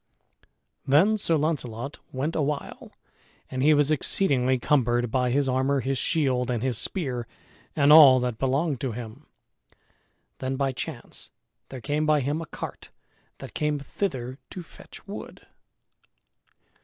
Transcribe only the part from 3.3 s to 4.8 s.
and he was exceedingly